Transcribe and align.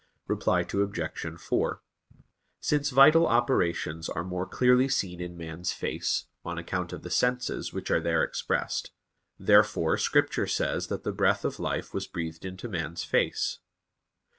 Reply 0.25 0.61
Obj. 0.61 1.39
4: 1.39 1.81
Since 2.59 2.89
vital 2.89 3.27
operations 3.27 4.09
are 4.09 4.23
more 4.23 4.47
clearly 4.47 4.89
seen 4.89 5.21
in 5.21 5.37
man's 5.37 5.73
face, 5.73 6.25
on 6.43 6.57
account 6.57 6.91
of 6.91 7.03
the 7.03 7.11
senses 7.11 7.71
which 7.71 7.91
are 7.91 7.99
there 8.01 8.23
expressed; 8.23 8.89
therefore 9.37 9.99
Scripture 9.99 10.47
says 10.47 10.87
that 10.87 11.03
the 11.03 11.11
breath 11.13 11.45
of 11.45 11.59
life 11.59 11.93
was 11.93 12.07
breathed 12.07 12.45
into 12.45 12.67
man's 12.67 13.03
face. 13.03 13.59